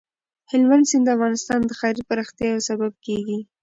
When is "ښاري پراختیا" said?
1.79-2.47